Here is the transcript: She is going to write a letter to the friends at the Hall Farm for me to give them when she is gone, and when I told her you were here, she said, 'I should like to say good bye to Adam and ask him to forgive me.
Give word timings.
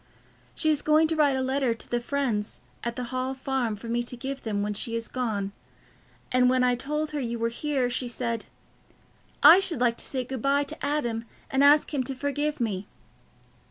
She 0.55 0.71
is 0.71 0.81
going 0.81 1.07
to 1.09 1.15
write 1.15 1.35
a 1.37 1.43
letter 1.43 1.75
to 1.75 1.87
the 1.87 1.99
friends 2.01 2.61
at 2.83 2.95
the 2.95 3.03
Hall 3.13 3.35
Farm 3.35 3.75
for 3.75 3.87
me 3.87 4.01
to 4.01 4.17
give 4.17 4.41
them 4.41 4.63
when 4.63 4.73
she 4.73 4.95
is 4.95 5.07
gone, 5.07 5.51
and 6.31 6.49
when 6.49 6.63
I 6.63 6.73
told 6.73 7.11
her 7.11 7.19
you 7.19 7.37
were 7.37 7.49
here, 7.49 7.87
she 7.87 8.07
said, 8.07 8.47
'I 9.43 9.59
should 9.59 9.79
like 9.79 9.97
to 9.99 10.05
say 10.05 10.23
good 10.23 10.41
bye 10.41 10.63
to 10.63 10.83
Adam 10.83 11.25
and 11.51 11.63
ask 11.63 11.93
him 11.93 12.03
to 12.05 12.15
forgive 12.15 12.59
me. 12.59 12.87